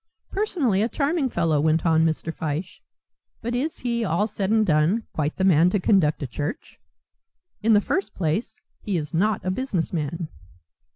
"Personally 0.31 0.81
a 0.81 0.89
charming 0.89 1.29
fellow," 1.29 1.61
went 1.61 1.85
on 1.85 2.03
Mr. 2.03 2.33
Fyshe; 2.33 2.81
"but 3.39 3.53
is 3.53 3.77
he, 3.81 4.03
all 4.03 4.25
said 4.25 4.49
and 4.49 4.65
done, 4.65 5.03
quite 5.13 5.35
the 5.37 5.43
man 5.43 5.69
to 5.69 5.79
conduct 5.79 6.23
a 6.23 6.27
church? 6.27 6.79
In 7.61 7.73
the 7.73 7.81
first 7.81 8.15
place, 8.15 8.59
he 8.81 8.97
is 8.97 9.13
not 9.13 9.45
a 9.45 9.51
businessman." 9.51 10.27